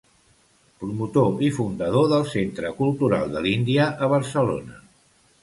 Promotor 0.83 1.43
i 1.47 1.51
fundador 1.57 2.07
del 2.13 2.25
Centre 2.31 2.73
Cultural 2.81 3.37
de 3.37 3.45
l'Índia 3.45 3.87
a 4.07 4.11
Barcelona. 4.17 4.83